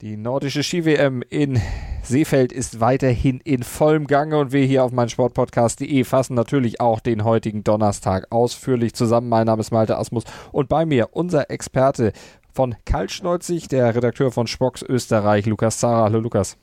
[0.00, 1.60] Die nordische Ski-WM in
[2.04, 7.24] Seefeld ist weiterhin in vollem Gange und wir hier auf meinsportpodcast.de fassen natürlich auch den
[7.24, 9.28] heutigen Donnerstag ausführlich zusammen.
[9.28, 12.12] Mein Name ist Malte Asmus und bei mir unser Experte
[12.52, 16.04] von Kaltschneuzig, der Redakteur von Spocks Österreich, Lukas Zara.
[16.04, 16.56] Hallo Lukas.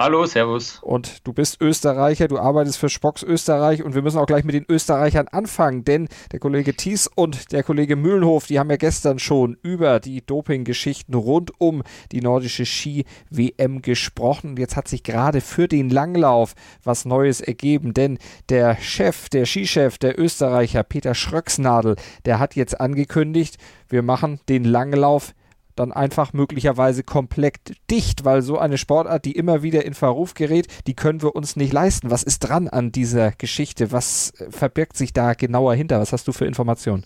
[0.00, 0.78] Hallo, Servus.
[0.80, 4.54] Und du bist Österreicher, du arbeitest für Spocks Österreich und wir müssen auch gleich mit
[4.54, 9.18] den Österreichern anfangen, denn der Kollege Thies und der Kollege Mühlenhof, die haben ja gestern
[9.18, 14.56] schon über die Doping-Geschichten rund um die nordische Ski-WM gesprochen.
[14.56, 18.18] Jetzt hat sich gerade für den Langlauf was Neues ergeben, denn
[18.50, 23.56] der Chef, der Skichef der Österreicher, Peter Schröcksnadel, der hat jetzt angekündigt,
[23.88, 25.34] wir machen den Langlauf
[25.78, 27.58] dann einfach möglicherweise komplett
[27.90, 31.56] dicht, weil so eine Sportart, die immer wieder in Verruf gerät, die können wir uns
[31.56, 32.10] nicht leisten.
[32.10, 33.92] Was ist dran an dieser Geschichte?
[33.92, 36.00] Was äh, verbirgt sich da genauer hinter?
[36.00, 37.04] Was hast du für Informationen?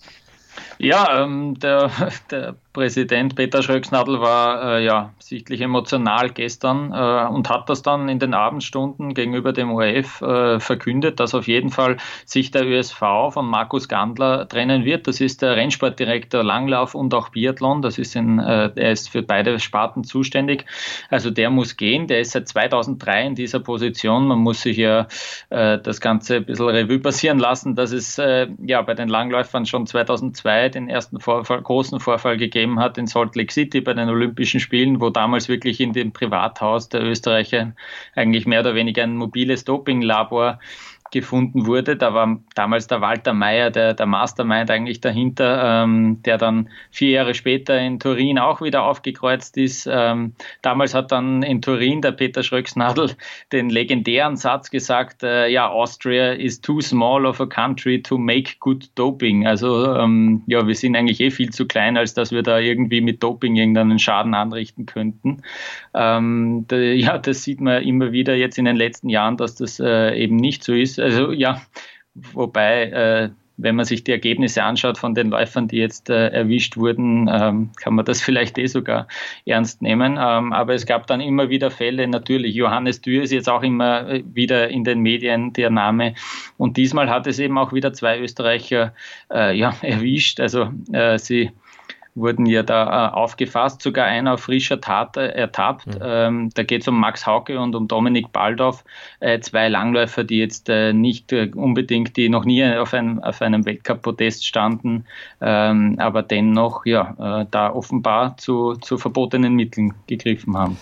[0.78, 1.90] Ja, ähm, der,
[2.30, 8.08] der Präsident Peter Schröcksnadel war äh, ja sichtlich emotional gestern äh, und hat das dann
[8.08, 12.98] in den Abendstunden gegenüber dem ORF äh, verkündet, dass auf jeden Fall sich der ÖSV
[13.30, 15.06] von Markus Gandler trennen wird.
[15.06, 17.82] Das ist der Rennsportdirektor Langlauf und auch Biathlon.
[17.82, 20.64] Das ist ein, äh, er ist für beide Sparten zuständig.
[21.10, 22.06] Also der muss gehen.
[22.06, 24.26] Der ist seit 2003 in dieser Position.
[24.26, 25.08] Man muss sich ja
[25.50, 29.66] äh, das Ganze ein bisschen Revue passieren lassen, dass es äh, ja bei den Langläufern
[29.66, 33.94] schon 2002 den ersten Vorfall, großen Vorfall gegeben gegeben hat in Salt Lake City bei
[33.94, 37.72] den Olympischen Spielen, wo damals wirklich in dem Privathaus der Österreicher
[38.14, 40.60] eigentlich mehr oder weniger ein mobiles Dopinglabor
[41.12, 41.96] gefunden wurde.
[41.96, 47.10] Da war damals der Walter Mayer, der, der Mastermind eigentlich dahinter, ähm, der dann vier
[47.10, 49.88] Jahre später in Turin auch wieder aufgekreuzt ist.
[49.90, 53.10] Ähm, damals hat dann in Turin der Peter Schröcksnadel
[53.52, 58.54] den legendären Satz gesagt, äh, ja, Austria is too small of a country to make
[58.58, 59.46] good doping.
[59.46, 63.00] Also ähm, ja, wir sind eigentlich eh viel zu klein, als dass wir da irgendwie
[63.00, 65.42] mit Doping irgendeinen Schaden anrichten könnten.
[65.94, 70.16] Ähm, ja, das sieht man immer wieder jetzt in den letzten Jahren, dass das äh,
[70.16, 71.01] eben nicht so ist.
[71.02, 71.60] Also ja,
[72.14, 76.76] wobei, äh, wenn man sich die Ergebnisse anschaut von den Läufern, die jetzt äh, erwischt
[76.76, 79.06] wurden, ähm, kann man das vielleicht eh sogar
[79.46, 80.18] ernst nehmen.
[80.20, 84.08] Ähm, aber es gab dann immer wieder Fälle, natürlich, Johannes Dürr ist jetzt auch immer
[84.08, 86.14] äh, wieder in den Medien der Name.
[86.56, 88.94] Und diesmal hat es eben auch wieder zwei Österreicher
[89.30, 90.40] äh, ja, erwischt.
[90.40, 91.50] Also äh, sie
[92.14, 95.86] wurden ja da äh, aufgefasst, sogar einer auf frischer Tat äh, ertappt.
[95.86, 96.00] Mhm.
[96.02, 98.84] Ähm, da geht es um Max Hauke und um Dominik Baldorf,
[99.20, 103.64] äh, zwei Langläufer, die jetzt äh, nicht unbedingt, die noch nie auf, ein, auf einem
[103.64, 105.06] Weltcup-Podest standen,
[105.40, 110.76] ähm, aber dennoch ja, da offenbar zu, zu verbotenen Mitteln gegriffen haben.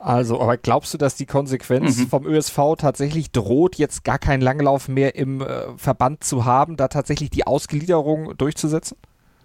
[0.00, 2.06] Also, aber glaubst du, dass die Konsequenz mhm.
[2.08, 5.44] vom ÖSV tatsächlich droht, jetzt gar keinen Langlauf mehr im
[5.76, 8.96] Verband zu haben, da tatsächlich die Ausgliederung durchzusetzen?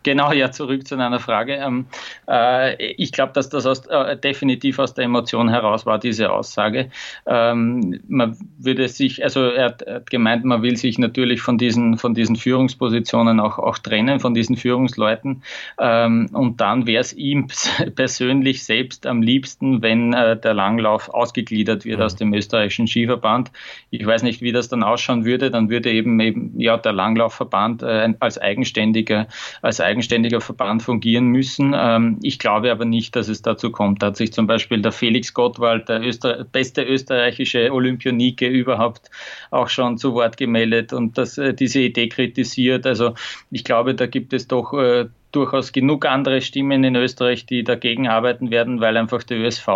[0.09, 1.53] Genau, ja, zurück zu deiner Frage.
[1.53, 1.85] Ähm,
[2.27, 6.89] äh, ich glaube, dass das aus, äh, definitiv aus der Emotion heraus war, diese Aussage.
[7.27, 11.59] Ähm, man würde sich, also er hat, er hat, gemeint, man will sich natürlich von
[11.59, 15.43] diesen, von diesen Führungspositionen auch, auch trennen, von diesen Führungsleuten.
[15.79, 17.45] Ähm, und dann wäre es ihm
[17.95, 22.03] persönlich selbst am liebsten, wenn äh, der Langlauf ausgegliedert wird mhm.
[22.03, 23.51] aus dem österreichischen Skiverband.
[23.91, 25.51] Ich weiß nicht, wie das dann ausschauen würde.
[25.51, 29.27] Dann würde eben eben ja der Langlaufverband äh, als eigenständiger,
[29.61, 29.98] als eigenständiger
[30.41, 31.73] Verband fungieren müssen.
[31.75, 34.01] Ähm, ich glaube aber nicht, dass es dazu kommt.
[34.01, 39.09] Da hat sich zum Beispiel der Felix Gottwald, der Öster beste österreichische Olympionike überhaupt,
[39.51, 42.85] auch schon zu Wort gemeldet und das, äh, diese Idee kritisiert.
[42.85, 43.13] Also
[43.51, 48.07] ich glaube, da gibt es doch äh, durchaus genug andere Stimmen in Österreich, die dagegen
[48.07, 49.67] arbeiten werden, weil einfach der ÖSV,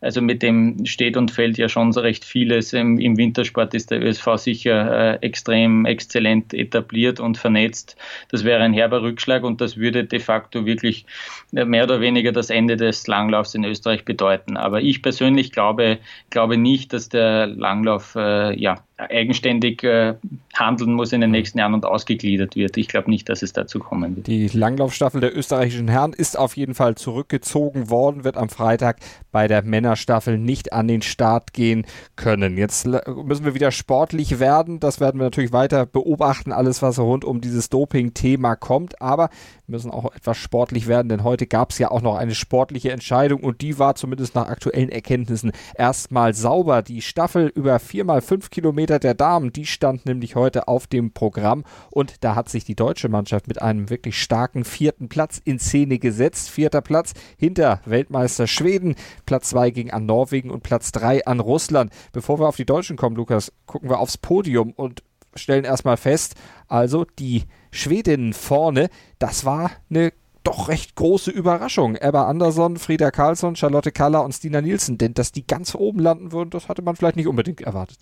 [0.00, 2.72] also mit dem steht und fällt ja schon so recht vieles.
[2.72, 7.96] Im, im Wintersport ist der ÖSV sicher äh, extrem exzellent etabliert und vernetzt.
[8.30, 11.06] Das wäre ein herber Rückschlag und das würde de facto wirklich
[11.54, 14.56] äh, mehr oder weniger das Ende des Langlaufs in Österreich bedeuten.
[14.56, 15.98] Aber ich persönlich glaube,
[16.30, 20.14] glaube nicht, dass der Langlauf äh, ja, eigenständig äh,
[20.54, 22.76] handeln muss in den nächsten Jahren und ausgegliedert wird.
[22.76, 24.26] Ich glaube nicht, dass es dazu kommen wird.
[24.28, 28.98] Die Langlaufstaffel der österreichischen Herren ist auf jeden Fall zurückgezogen worden, wird am Freitag
[29.32, 32.56] bei der Männerstaffel nicht an den Start gehen können.
[32.56, 34.78] Jetzt müssen wir wieder sportlich werden.
[34.78, 39.02] Das werden wir natürlich weiter beobachten, alles was rund um dieses Doping-Thema kommt.
[39.02, 39.28] Aber
[39.66, 43.42] müssen auch etwas sportlich werden, denn heute gab es ja auch noch eine sportliche Entscheidung
[43.42, 46.82] und die war zumindest nach aktuellen Erkenntnissen erstmal sauber.
[46.82, 52.24] Die Staffel über 4x5 Kilometer der Damen, die stand nämlich heute auf dem Programm und
[52.24, 56.50] da hat sich die deutsche Mannschaft mit einem wirklich starken vierten Platz in Szene gesetzt.
[56.50, 58.94] Vierter Platz hinter Weltmeister Schweden,
[59.26, 61.92] Platz 2 ging an Norwegen und Platz 3 an Russland.
[62.12, 65.02] Bevor wir auf die Deutschen kommen, Lukas, gucken wir aufs Podium und
[65.36, 66.34] stellen erstmal fest,
[66.68, 68.88] also die Schwedinnen vorne,
[69.18, 70.12] das war eine
[70.44, 71.96] doch recht große Überraschung.
[71.96, 76.32] Ebba Andersson, Frieda Karlsson, Charlotte Kaller und Stina Nielsen, denn dass die ganz oben landen
[76.32, 77.98] würden, das hatte man vielleicht nicht unbedingt erwartet.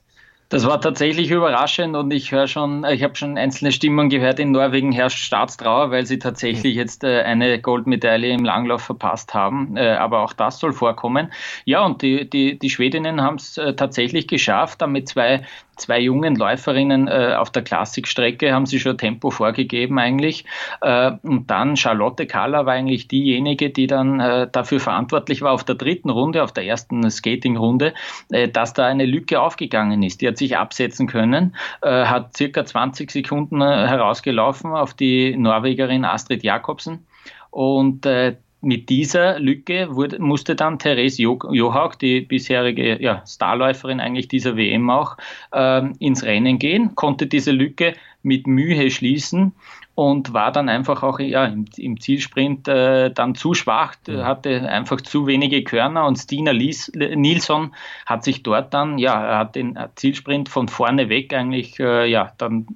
[0.53, 4.51] Das war tatsächlich überraschend und ich höre schon, ich habe schon einzelne Stimmen gehört, in
[4.51, 9.79] Norwegen herrscht Staatstrauer, weil sie tatsächlich jetzt äh, eine Goldmedaille im Langlauf verpasst haben.
[9.79, 11.33] Äh, aber auch das soll vorkommen.
[11.65, 15.43] Ja, und die, die, die Schwedinnen haben es äh, tatsächlich geschafft, damit zwei
[15.83, 20.45] zwei jungen Läuferinnen äh, auf der Klassikstrecke haben sie schon Tempo vorgegeben eigentlich.
[20.81, 25.65] Äh, und dann Charlotte Kaller war eigentlich diejenige, die dann äh, dafür verantwortlich war auf
[25.65, 27.95] der dritten Runde, auf der ersten Skating-Runde,
[28.31, 30.21] äh, dass da eine Lücke aufgegangen ist.
[30.21, 36.05] Die hat sich absetzen können, äh, hat circa 20 Sekunden äh, herausgelaufen auf die Norwegerin
[36.05, 37.07] Astrid Jakobsen.
[37.51, 44.29] Und äh, mit dieser Lücke wurde, musste dann Therese Johaug, die bisherige ja, Starläuferin eigentlich
[44.29, 45.17] dieser WM auch,
[45.53, 49.53] ähm, ins Rennen gehen, konnte diese Lücke mit Mühe schließen
[49.95, 54.25] und war dann einfach auch ja, im, im Zielsprint äh, dann zu schwach, mhm.
[54.25, 57.75] hatte einfach zu wenige Körner und Stina Lies, Nilsson
[58.07, 62.69] hat sich dort dann, ja, hat den Zielsprint von vorne weg eigentlich, äh, ja, dann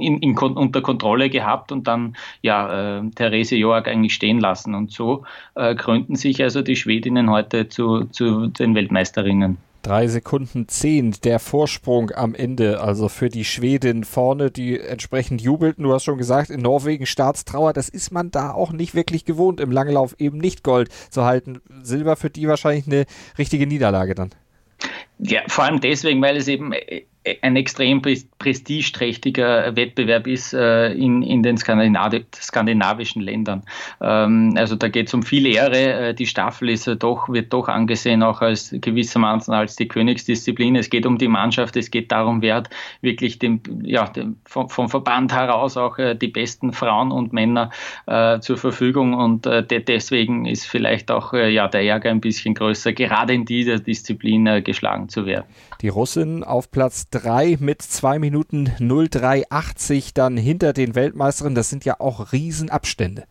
[0.00, 4.74] in, in, unter Kontrolle gehabt und dann ja äh, Therese Joag eigentlich stehen lassen.
[4.74, 9.58] Und so äh, krönten sich also die Schwedinnen heute zu, zu den Weltmeisterinnen.
[9.86, 15.84] Drei Sekunden zehn, der Vorsprung am Ende, also für die Schwedin vorne, die entsprechend jubelten.
[15.84, 19.60] Du hast schon gesagt, in Norwegen Staatstrauer, das ist man da auch nicht wirklich gewohnt,
[19.60, 21.60] im Langlauf eben nicht Gold zu halten.
[21.84, 23.06] Silber für die wahrscheinlich eine
[23.38, 24.30] richtige Niederlage dann.
[25.20, 27.02] Ja, vor allem deswegen, weil es eben äh,
[27.42, 28.02] ein extrem
[28.38, 33.62] prestigeträchtiger Wettbewerb ist äh, in, in den Skandinavi skandinavischen Ländern.
[34.00, 36.08] Ähm, also da geht es um viel Ehre.
[36.08, 40.76] Äh, die Staffel ist äh, doch, wird doch angesehen auch als gewissermaßen als die Königsdisziplin.
[40.76, 42.70] Es geht um die Mannschaft, es geht darum, wer hat
[43.00, 47.70] wirklich dem, ja, dem, vom, vom, Verband heraus auch äh, die besten Frauen und Männer
[48.06, 52.54] äh, zur Verfügung und äh, de deswegen ist vielleicht auch ja, der Ärger ein bisschen
[52.54, 55.44] größer, gerade in dieser Disziplin geschlagen zu werden.
[55.80, 61.54] Die Russin auf Platz 3 mit 2 Minuten 0380 dann hinter den Weltmeisterinnen.
[61.54, 63.24] Das sind ja auch Riesenabstände.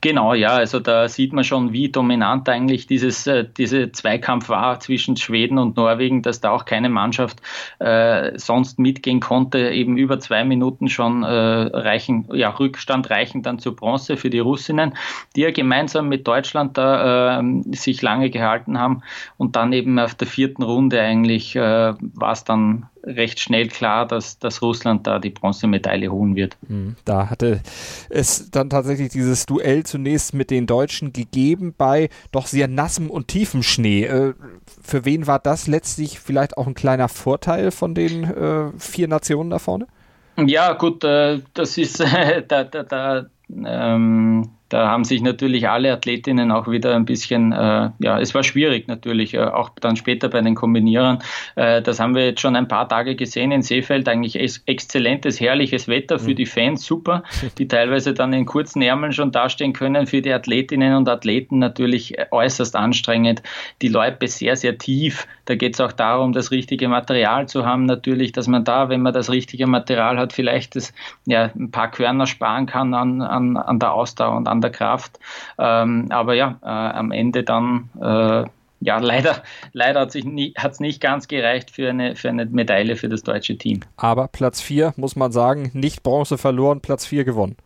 [0.00, 4.78] Genau, ja, also da sieht man schon, wie dominant eigentlich dieses, äh, diese Zweikampf war
[4.80, 7.40] zwischen Schweden und Norwegen, dass da auch keine Mannschaft
[7.78, 13.58] äh, sonst mitgehen konnte, eben über zwei Minuten schon äh, reichen, ja, Rückstand reichen dann
[13.58, 14.94] zur Bronze für die Russinnen,
[15.36, 19.02] die ja gemeinsam mit Deutschland da äh, sich lange gehalten haben
[19.38, 24.06] und dann eben auf der vierten Runde eigentlich äh, war es dann recht schnell klar,
[24.06, 26.56] dass, dass Russland da die Bronzemedaille holen wird.
[26.66, 27.60] Hm, da hatte
[28.08, 33.28] es dann tatsächlich dieses Duell zunächst mit den Deutschen gegeben bei doch sehr nassem und
[33.28, 34.04] tiefem Schnee.
[34.04, 34.34] Äh,
[34.82, 39.50] für wen war das letztlich vielleicht auch ein kleiner Vorteil von den äh, vier Nationen
[39.50, 39.86] da vorne?
[40.36, 42.00] Ja, gut, äh, das ist
[42.48, 47.90] da, da, da ähm, da haben sich natürlich alle Athletinnen auch wieder ein bisschen, äh,
[48.00, 51.20] ja, es war schwierig natürlich, äh, auch dann später bei den Kombinierern.
[51.54, 54.08] Äh, das haben wir jetzt schon ein paar Tage gesehen in Seefeld.
[54.08, 54.34] Eigentlich
[54.66, 56.34] exzellentes, herrliches Wetter für mhm.
[56.34, 57.22] die Fans, super,
[57.56, 60.08] die teilweise dann in kurzen Ärmeln schon dastehen können.
[60.08, 63.44] Für die Athletinnen und Athleten natürlich äußerst anstrengend.
[63.80, 65.28] Die Loipe sehr, sehr tief.
[65.44, 69.02] Da geht es auch darum, das richtige Material zu haben, natürlich, dass man da, wenn
[69.02, 70.92] man das richtige Material hat, vielleicht das,
[71.26, 75.18] ja, ein paar Körner sparen kann an, an, an der Ausdauer und an der Kraft.
[75.58, 78.48] Ähm, aber ja, äh, am Ende dann äh,
[78.84, 79.42] ja, leider,
[79.72, 83.56] leider hat es nie, nicht ganz gereicht für eine, für eine Medaille für das deutsche
[83.56, 83.80] Team.
[83.96, 87.56] Aber Platz 4, muss man sagen, nicht Bronze verloren, Platz 4 gewonnen.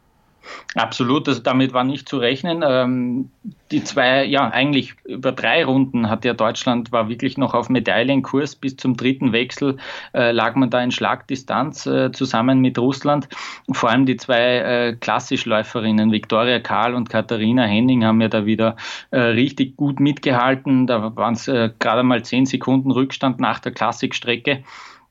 [0.75, 2.63] Absolut, also damit war nicht zu rechnen.
[2.67, 3.31] Ähm,
[3.71, 8.57] die zwei, ja, eigentlich über drei Runden hat ja Deutschland, war wirklich noch auf Medaillenkurs.
[8.57, 9.77] Bis zum dritten Wechsel
[10.15, 13.29] äh, lag man da in Schlagdistanz äh, zusammen mit Russland.
[13.73, 18.77] Vor allem die zwei äh, Klassischläuferinnen, Viktoria Karl und Katharina Henning, haben ja da wieder
[19.11, 20.87] äh, richtig gut mitgehalten.
[20.87, 24.63] Da waren es äh, gerade mal zehn Sekunden Rückstand nach der Klassikstrecke.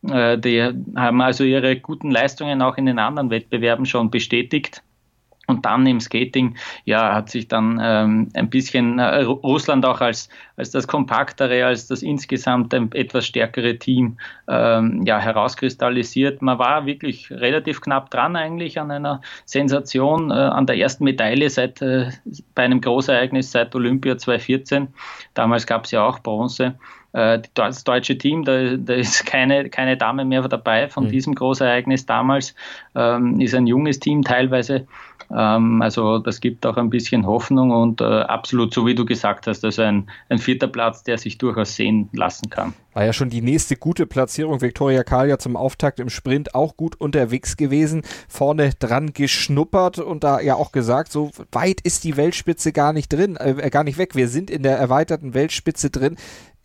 [0.09, 0.61] Äh, die
[0.95, 4.83] haben also ihre guten Leistungen auch in den anderen Wettbewerben schon bestätigt.
[5.49, 10.27] Und dann im Skating, ja, hat sich dann ähm, ein bisschen äh, Russland auch als,
[10.57, 14.17] als das kompaktere, als das insgesamt etwas stärkere Team
[14.49, 16.41] ähm, ja, herauskristallisiert.
[16.41, 21.49] Man war wirklich relativ knapp dran eigentlich an einer Sensation, äh, an der ersten Medaille
[21.49, 22.09] seit äh,
[22.53, 24.89] bei einem Großereignis seit Olympia 2014.
[25.33, 26.75] Damals gab es ja auch Bronze.
[27.17, 31.09] Äh, das deutsche Team, da, da, ist keine, keine Dame mehr dabei von mhm.
[31.09, 32.53] diesem Großereignis damals,
[32.93, 34.85] ähm, ist ein junges Team teilweise.
[35.35, 39.47] Ähm, also das gibt auch ein bisschen Hoffnung und äh, absolut, so wie du gesagt
[39.47, 42.73] hast, also ein, ein vierter Platz, der sich durchaus sehen lassen kann.
[42.93, 44.61] War ja schon die nächste gute Platzierung.
[44.61, 50.39] Viktoria Kalia zum Auftakt im Sprint auch gut unterwegs gewesen, vorne dran geschnuppert und da
[50.39, 54.15] ja auch gesagt, so weit ist die Weltspitze gar nicht drin, äh, gar nicht weg.
[54.15, 56.15] Wir sind in der erweiterten Weltspitze drin.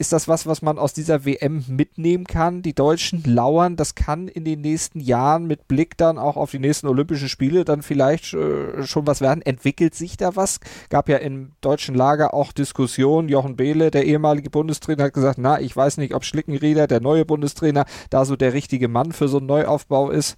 [0.03, 2.61] Ist das was, was man aus dieser WM mitnehmen kann?
[2.63, 6.59] Die Deutschen lauern, das kann in den nächsten Jahren mit Blick dann auch auf die
[6.59, 9.43] nächsten Olympischen Spiele dann vielleicht äh, schon was werden.
[9.43, 10.59] Entwickelt sich da was?
[10.91, 13.29] Gab ja im deutschen Lager auch Diskussionen.
[13.29, 17.25] Jochen Behle, der ehemalige Bundestrainer, hat gesagt, na, ich weiß nicht, ob Schlickenrieder, der neue
[17.25, 20.37] Bundestrainer, da so der richtige Mann für so einen Neuaufbau ist.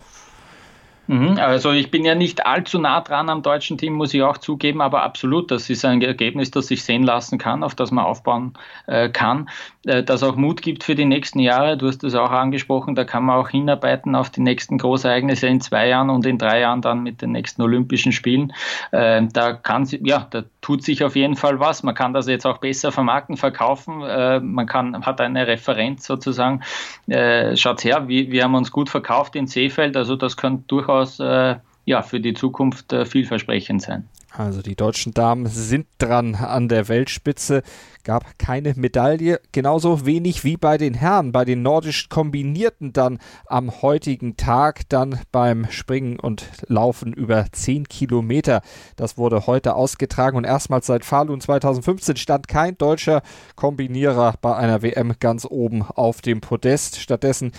[1.07, 4.39] Mhm, also ich bin ja nicht allzu nah dran am deutschen Team, muss ich auch
[4.39, 8.07] zugeben, aber absolut, das ist ein Ergebnis, das sich sehen lassen kann, auf das man
[8.07, 8.55] aufbauen
[8.87, 9.51] äh, kann,
[9.85, 11.77] äh, das auch Mut gibt für die nächsten Jahre.
[11.77, 15.61] Du hast es auch angesprochen, da kann man auch hinarbeiten auf die nächsten Großereignisse in
[15.61, 18.55] zwei Jahren und in drei Jahren dann mit den nächsten Olympischen Spielen.
[18.91, 21.83] Äh, da kann ja, da tut sich auf jeden Fall was.
[21.83, 24.01] Man kann das jetzt auch besser vermarkten, verkaufen.
[24.03, 26.63] Äh, man kann, hat eine Referenz sozusagen.
[27.07, 30.94] Äh, schaut her, wir, wir haben uns gut verkauft in Seefeld, also das könnte durchaus
[31.21, 34.09] äh, ja, für die Zukunft äh, vielversprechend sein.
[34.37, 37.63] Also die deutschen Damen sind dran an der Weltspitze.
[38.03, 43.81] Gab keine Medaille, genauso wenig wie bei den Herren, bei den nordisch Kombinierten dann am
[43.81, 48.61] heutigen Tag, dann beim Springen und Laufen über 10 Kilometer.
[48.97, 53.23] Das wurde heute ausgetragen und erstmals seit Falun 2015 stand kein deutscher
[53.55, 57.01] Kombinierer bei einer WM ganz oben auf dem Podest.
[57.01, 57.53] Stattdessen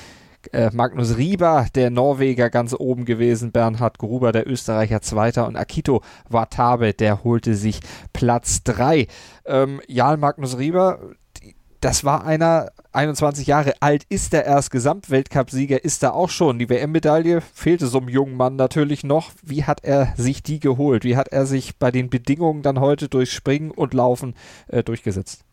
[0.54, 6.02] äh, Magnus Rieber, der Norweger, ganz oben gewesen, Bernhard Gruber, der Österreicher Zweiter und Akito
[6.30, 7.80] Watabe, der holte sich
[8.14, 9.08] Platz 3.
[9.46, 11.00] Ähm, Jarl Magnus Rieber,
[11.82, 16.58] das war einer, 21 Jahre alt, ist er erst Gesamtweltcupsieger, ist er auch schon.
[16.58, 19.32] Die WM-Medaille fehlte so einem jungen Mann natürlich noch.
[19.44, 21.04] Wie hat er sich die geholt?
[21.04, 24.34] Wie hat er sich bei den Bedingungen dann heute durch Springen und Laufen
[24.68, 25.46] äh, durchgesetzt?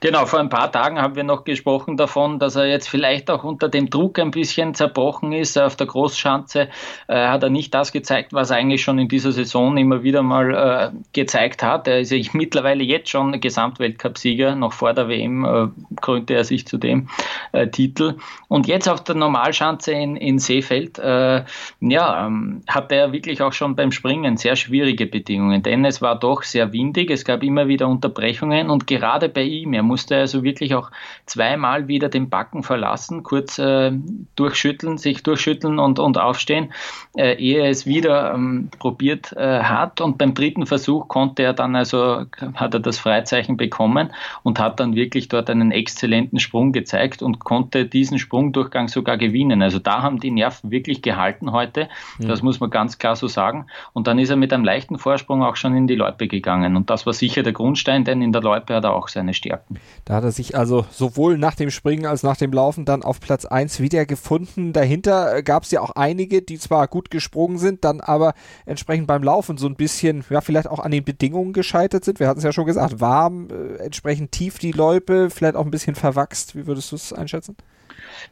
[0.00, 3.44] Genau, vor ein paar Tagen haben wir noch gesprochen davon, dass er jetzt vielleicht auch
[3.44, 5.58] unter dem Druck ein bisschen zerbrochen ist.
[5.58, 6.68] Auf der Großschanze
[7.08, 10.22] äh, hat er nicht das gezeigt, was er eigentlich schon in dieser Saison immer wieder
[10.22, 11.88] mal äh, gezeigt hat.
[11.88, 14.54] Er ist ja mittlerweile jetzt schon Gesamtweltcupsieger.
[14.54, 15.68] Noch vor der WM äh,
[16.00, 17.08] krönte er sich zu dem
[17.52, 18.16] äh, Titel.
[18.48, 21.44] Und jetzt auf der Normalschanze in, in Seefeld, äh,
[21.80, 26.18] ja, ähm, hatte er wirklich auch schon beim Springen sehr schwierige Bedingungen, denn es war
[26.18, 27.10] doch sehr windig.
[27.10, 29.72] Es gab immer wieder Unterbrechungen und gerade bei ihm ihm.
[29.72, 30.90] Er musste also wirklich auch
[31.26, 33.92] zweimal wieder den Backen verlassen, kurz äh,
[34.36, 36.72] durchschütteln, sich durchschütteln und, und aufstehen,
[37.16, 40.00] äh, ehe er es wieder ähm, probiert äh, hat.
[40.00, 44.80] Und beim dritten Versuch konnte er dann also, hat er das Freizeichen bekommen und hat
[44.80, 49.62] dann wirklich dort einen exzellenten Sprung gezeigt und konnte diesen Sprungdurchgang sogar gewinnen.
[49.62, 51.88] Also da haben die Nerven wirklich gehalten heute.
[52.18, 52.28] Mhm.
[52.28, 53.66] Das muss man ganz klar so sagen.
[53.92, 56.76] Und dann ist er mit einem leichten Vorsprung auch schon in die Loipe gegangen.
[56.76, 59.51] Und das war sicher der Grundstein, denn in der Loipe hat er auch seine Stärke.
[59.52, 59.78] Stärken.
[60.04, 63.20] Da hat er sich also sowohl nach dem Springen als nach dem Laufen dann auf
[63.20, 64.72] Platz 1 wieder gefunden.
[64.72, 68.34] Dahinter äh, gab es ja auch einige, die zwar gut gesprungen sind, dann aber
[68.66, 72.20] entsprechend beim Laufen so ein bisschen, ja, vielleicht auch an den Bedingungen gescheitert sind.
[72.20, 75.70] Wir hatten es ja schon gesagt, warm, äh, entsprechend tief die Loipe, vielleicht auch ein
[75.70, 76.56] bisschen verwachst.
[76.56, 77.56] Wie würdest du es einschätzen?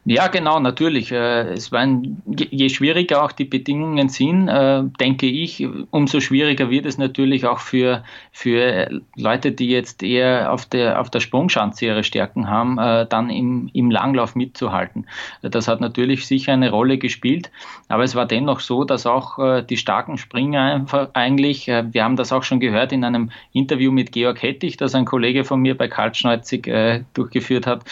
[0.03, 1.11] Ja, genau, natürlich.
[1.11, 6.87] Äh, es waren, je schwieriger auch die Bedingungen sind, äh, denke ich, umso schwieriger wird
[6.87, 12.03] es natürlich auch für, für Leute, die jetzt eher auf der, auf der Sprungschanze ihre
[12.03, 15.05] Stärken haben, äh, dann im, im Langlauf mitzuhalten.
[15.43, 17.51] Das hat natürlich sicher eine Rolle gespielt,
[17.87, 22.31] aber es war dennoch so, dass auch die starken Springer einfach eigentlich, wir haben das
[22.31, 25.87] auch schon gehört in einem Interview mit Georg Hettich, das ein Kollege von mir bei
[25.87, 26.69] Kaltschneuzig
[27.13, 27.83] durchgeführt hat,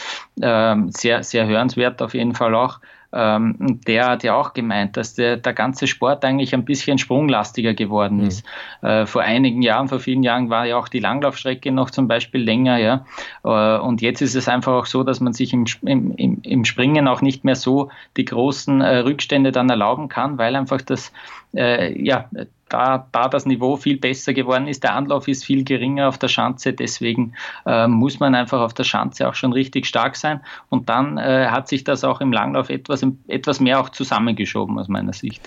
[0.41, 2.79] ähm, sehr, sehr hörenswert auf jeden Fall auch,
[3.11, 7.73] ähm, der hat ja auch gemeint, dass der, der ganze Sport eigentlich ein bisschen sprunglastiger
[7.73, 8.27] geworden mhm.
[8.27, 8.45] ist.
[8.81, 12.43] Äh, vor einigen Jahren, vor vielen Jahren war ja auch die Langlaufstrecke noch zum Beispiel
[12.43, 13.05] länger, ja.
[13.43, 17.07] Äh, und jetzt ist es einfach auch so, dass man sich im, im, im Springen
[17.07, 21.11] auch nicht mehr so die großen äh, Rückstände dann erlauben kann, weil einfach das,
[21.55, 22.29] äh, ja,
[22.69, 24.83] da, da das Niveau viel besser geworden ist.
[24.83, 27.33] Der Anlauf ist viel geringer auf der Schanze, deswegen
[27.65, 30.41] äh, muss man einfach auf der Schanze auch schon richtig stark sein.
[30.69, 34.87] Und dann äh, hat sich das auch im Langlauf etwas, etwas mehr auch zusammengeschoben aus
[34.87, 35.41] meiner Sicht.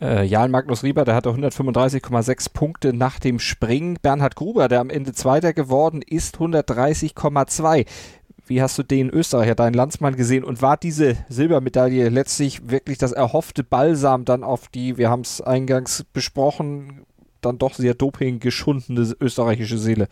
[0.00, 3.96] Äh, Jan Magnus Rieber, der hatte 135,6 Punkte nach dem Springen.
[4.02, 7.86] Bernhard Gruber, der am Ende Zweiter geworden ist, 130,2.
[8.46, 13.10] Wie hast du den Österreicher, deinen Landsmann gesehen und war diese Silbermedaille letztlich wirklich das
[13.10, 17.04] erhoffte Balsam dann auf die, wir haben es eingangs besprochen,
[17.40, 20.08] dann doch sehr doping geschundene österreichische Seele?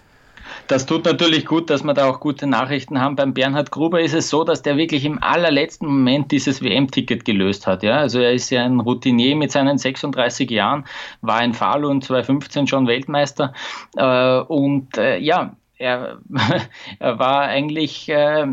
[0.66, 3.16] Das tut natürlich gut, dass wir da auch gute Nachrichten haben.
[3.16, 7.66] Beim Bernhard Gruber ist es so, dass der wirklich im allerletzten Moment dieses WM-Ticket gelöst
[7.66, 7.82] hat.
[7.82, 7.98] Ja?
[7.98, 10.84] Also er ist ja ein Routinier mit seinen 36 Jahren,
[11.20, 13.52] war in Falun 2015 schon Weltmeister.
[13.96, 16.20] Äh, und äh, ja, er,
[16.98, 18.46] er war eigentlich äh,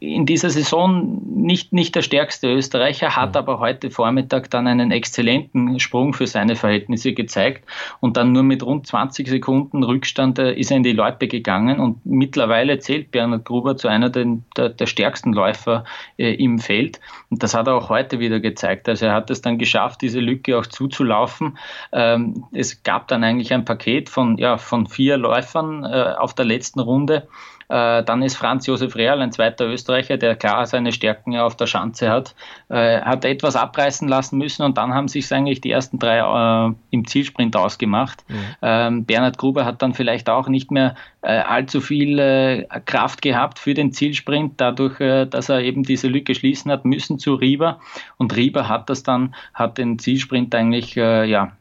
[0.00, 3.36] in dieser Saison nicht, nicht der stärkste Österreicher, hat mhm.
[3.36, 7.64] aber heute Vormittag dann einen exzellenten Sprung für seine Verhältnisse gezeigt
[8.00, 11.80] und dann nur mit rund 20 Sekunden Rückstand äh, ist er in die Loipe gegangen
[11.80, 15.84] und mittlerweile zählt Bernhard Gruber zu einer der, der, der stärksten Läufer
[16.16, 18.88] äh, im Feld und das hat er auch heute wieder gezeigt.
[18.88, 21.58] Also er hat es dann geschafft, diese Lücke auch zuzulaufen.
[21.92, 26.44] Ähm, es gab dann eigentlich ein Paket von, ja, von vier Läufern äh, auf der
[26.44, 27.28] letzten Runde
[27.68, 32.10] dann ist Franz Josef Real, ein zweiter Österreicher, der klar seine Stärken auf der Schanze
[32.10, 32.34] hat,
[32.68, 36.72] äh, hat etwas abreißen lassen müssen und dann haben sich eigentlich die ersten drei äh,
[36.90, 38.24] im Zielsprint ausgemacht.
[38.28, 38.36] Mhm.
[38.62, 43.58] Ähm, Bernhard Gruber hat dann vielleicht auch nicht mehr äh, allzu viel äh, Kraft gehabt
[43.58, 47.80] für den Zielsprint, dadurch, äh, dass er eben diese Lücke schließen hat müssen zu Rieber.
[48.16, 51.52] Und Rieber hat das dann, hat den Zielsprint eigentlich ja,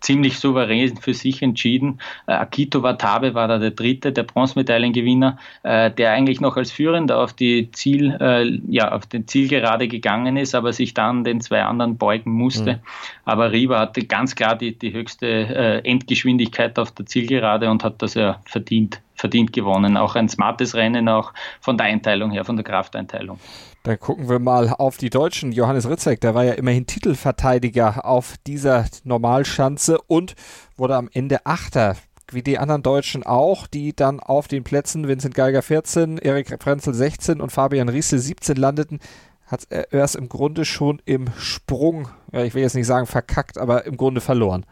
[0.00, 2.00] ziemlich souverän für sich entschieden.
[2.26, 7.70] Akito Watabe war da der dritte, der Bronzemedaillengewinner, der eigentlich noch als Führender auf die
[7.72, 12.74] Ziel, ja, auf den Zielgerade gegangen ist, aber sich dann den zwei anderen beugen musste.
[12.74, 12.78] Mhm.
[13.24, 18.14] Aber Rieber hatte ganz klar die, die höchste Endgeschwindigkeit auf der Zielgerade und hat das
[18.14, 19.96] ja verdient verdient, gewonnen.
[19.96, 23.38] Auch ein smartes Rennen, auch von der Einteilung her, von der Krafteinteilung.
[23.82, 25.52] Dann gucken wir mal auf die Deutschen.
[25.52, 30.34] Johannes Ritzek, der war ja immerhin Titelverteidiger auf dieser Normalschanze und
[30.76, 31.96] wurde am Ende Achter
[32.32, 36.92] wie die anderen Deutschen auch, die dann auf den Plätzen Vincent Geiger 14, Erik Frenzel
[36.92, 38.98] 16 und Fabian Riesel 17 landeten,
[39.46, 43.86] hat er erst im Grunde schon im Sprung, ich will jetzt nicht sagen verkackt, aber
[43.86, 44.66] im Grunde verloren.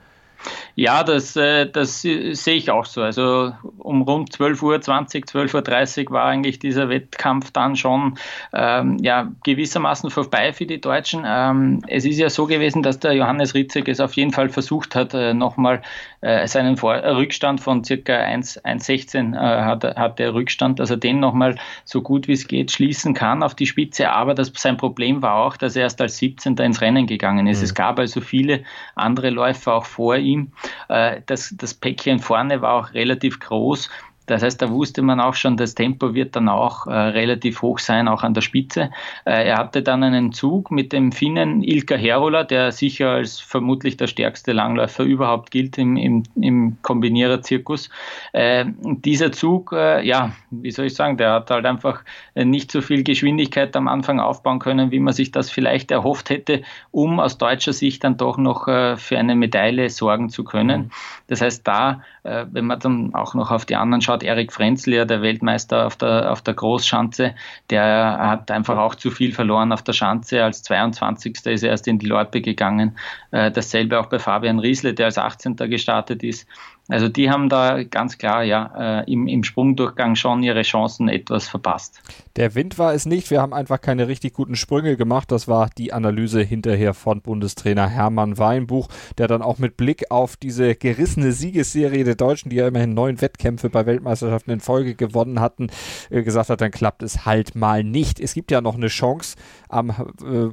[0.77, 3.03] Ja, das, äh, das sehe ich auch so.
[3.03, 8.19] Also um rund 12 Uhr, 20, 12.30 Uhr war eigentlich dieser Wettkampf dann schon
[8.53, 11.25] ähm, ja, gewissermaßen vorbei für die Deutschen.
[11.26, 14.95] Ähm, es ist ja so gewesen, dass der Johannes Ritzek es auf jeden Fall versucht
[14.95, 15.83] hat, äh, nochmal
[16.21, 21.21] äh, seinen Vor Rückstand von circa 1,16 äh, hat, hat der Rückstand, dass er den
[21.21, 24.11] nochmal so gut wie es geht schließen kann auf die Spitze.
[24.11, 26.57] Aber das, sein Problem war auch, dass er erst als 17.
[26.57, 27.59] ins Rennen gegangen ist.
[27.59, 27.65] Mhm.
[27.65, 30.52] Es gab also viele andere Läufer auch vor ihm ihm.
[30.88, 33.88] Äh, das, das Päckchen vorne war auch relativ groß
[34.26, 37.78] das heißt, da wusste man auch schon, das Tempo wird dann auch äh, relativ hoch
[37.78, 38.91] sein, auch an der Spitze.
[39.25, 43.97] Äh, er hatte dann einen Zug mit dem Finnen Ilka Herola, der sicher als vermutlich
[43.97, 47.91] der stärkste Langläufer überhaupt gilt im, im, im Kombinierer-Zirkus.
[48.32, 52.02] Äh, dieser Zug, äh, ja, wie soll ich sagen, der hat halt einfach
[52.34, 56.63] nicht so viel Geschwindigkeit am Anfang aufbauen können, wie man sich das vielleicht erhofft hätte,
[56.91, 60.82] um aus deutscher Sicht dann doch noch äh, für eine Medaille sorgen zu können.
[60.82, 60.91] Mhm.
[61.26, 65.04] Das heißt, da, äh, wenn man dann auch noch auf die anderen schaut, Erik Frenzl,
[65.06, 67.34] der Weltmeister auf der, auf der Großschanze,
[67.69, 70.43] der hat einfach auch zu viel verloren auf der Schanze.
[70.43, 71.37] Als 22.
[71.45, 72.97] ist er erst in die Loipe gegangen.
[73.30, 75.56] Äh, dasselbe auch bei Fabian Riesle, der als 18.
[75.56, 76.49] gestartet ist.
[76.88, 81.49] Also die haben da ganz klar ja äh, im, im Sprungdurchgang schon ihre Chancen etwas
[81.49, 82.02] verpasst.
[82.36, 83.30] Der Wind war es nicht.
[83.30, 85.32] Wir haben einfach keine richtig guten Sprünge gemacht.
[85.32, 90.36] Das war die Analyse hinterher von Bundestrainer Hermann Weinbuch, der dann auch mit Blick auf
[90.36, 95.40] diese gerissene Siegesserie der Deutschen, die ja immerhin neun Wettkämpfe bei Weltmeisterschaften in Folge gewonnen
[95.40, 95.68] hatten,
[96.10, 98.20] äh, gesagt hat, dann klappt es halt mal nicht.
[98.20, 99.36] Es gibt ja noch eine Chance.
[99.70, 99.94] Am äh,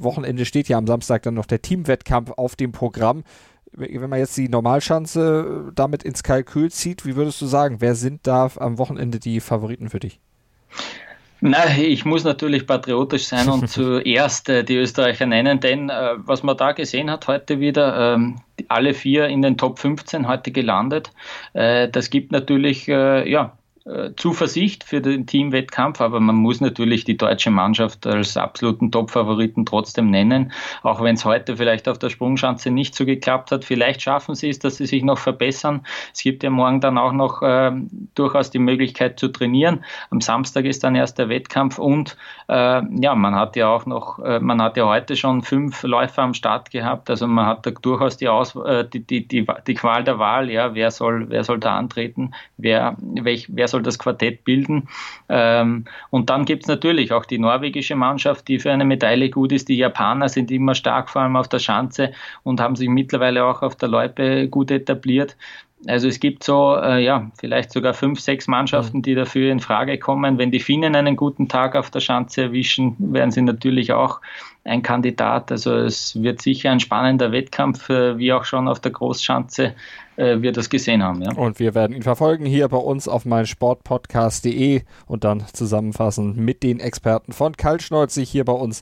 [0.02, 3.24] Wochenende steht ja am Samstag dann noch der Teamwettkampf auf dem Programm
[3.74, 7.96] wenn man jetzt die Normalschanze äh, damit ins Kalkül zieht, wie würdest du sagen, wer
[7.96, 10.20] sind da am Wochenende die Favoriten für dich?
[11.44, 16.44] Na, ich muss natürlich patriotisch sein und zuerst äh, die Österreicher nennen, denn äh, was
[16.44, 21.12] man da gesehen hat heute wieder, ähm, alle vier in den Top 15 heute gelandet,
[21.54, 23.58] äh, das gibt natürlich äh, ja,
[24.16, 30.12] Zuversicht für den Teamwettkampf, aber man muss natürlich die deutsche Mannschaft als absoluten Top-Favoriten trotzdem
[30.12, 30.52] nennen,
[30.84, 33.66] auch wenn es heute vielleicht auf der Sprungschanze nicht so geklappt hat.
[33.66, 35.82] Vielleicht schaffen sie es, dass sie sich noch verbessern.
[36.14, 37.72] Es gibt ja morgen dann auch noch äh,
[38.14, 39.84] durchaus die Möglichkeit zu trainieren.
[40.12, 42.18] Am Samstag ist dann erst der Wettkampf und
[42.50, 46.22] äh, ja, man hat ja auch noch, äh, man hat ja heute schon fünf Läufer
[46.22, 49.74] am Start gehabt, also man hat da durchaus die, Aus äh, die, die, die, die
[49.74, 53.98] Qual der Wahl, ja, wer soll, wer soll da antreten, wer, welch, wer soll das
[53.98, 54.88] Quartett bilden.
[55.30, 59.52] Ähm, und dann gibt es natürlich auch die norwegische Mannschaft, die für eine Medaille gut
[59.52, 59.70] ist.
[59.70, 62.12] Die Japaner sind immer stark, vor allem auf der Schanze
[62.44, 65.36] und haben sich mittlerweile auch auf der Loipe gut etabliert.
[65.88, 69.02] Also es gibt so, äh, ja, vielleicht sogar fünf, sechs Mannschaften, mhm.
[69.02, 70.38] die dafür in Frage kommen.
[70.38, 74.22] Wenn die Finnen einen guten Tag auf der Schanze erwischen, wären sie natürlich auch
[74.64, 75.52] ein Kandidat.
[75.52, 79.74] Also es wird sicher ein spannender Wettkampf, äh, wie auch schon auf der Großschanze
[80.18, 81.22] äh, wir das gesehen haben.
[81.22, 81.34] Ja.
[81.34, 86.80] Und wir werden ihn verfolgen hier bei uns auf meinsportpodcast.de und dann zusammenfassen mit den
[86.80, 88.82] Experten von Kaltschneuzig hier bei uns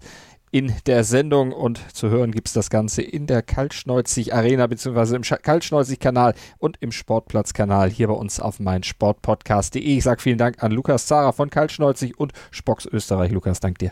[0.52, 5.16] in der Sendung und zu hören gibt es das Ganze in der Kaltschneuzig Arena bzw.
[5.16, 9.82] im Kaltschneuzig Kanal und im Sportplatz-Kanal hier bei uns auf meinsportpodcast.de.
[9.82, 13.32] Ich sage vielen Dank an Lukas Zara von Kaltschneuzig und Spocks Österreich.
[13.32, 13.92] Lukas, dank dir.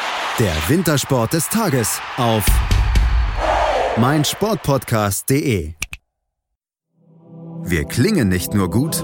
[0.39, 2.45] Der Wintersport des Tages auf
[3.97, 5.73] mein Sportpodcast.de.
[7.63, 9.03] Wir klingen nicht nur gut,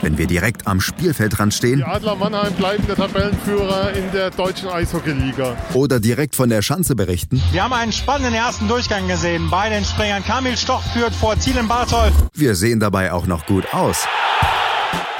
[0.00, 1.78] wenn wir direkt am Spielfeldrand stehen.
[1.78, 5.56] Die Adler Mannheim bleiben der Tabellenführer in der deutschen Eishockeyliga.
[5.74, 7.42] Oder direkt von der Schanze berichten.
[7.50, 9.50] Wir haben einen spannenden ersten Durchgang gesehen.
[9.50, 12.12] Bei den Springern Kamil Stoch führt vor Zielen Bartol.
[12.32, 14.06] Wir sehen dabei auch noch gut aus.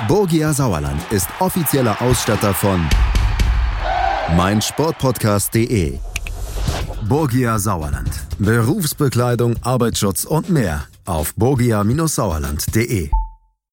[0.08, 2.88] Borgia Sauerland ist offizieller Ausstatter von
[4.36, 5.98] meinsportpodcast.de.
[7.08, 8.10] Borgia Sauerland.
[8.38, 13.21] Berufsbekleidung, Arbeitsschutz und mehr auf borgia-sauerland.de.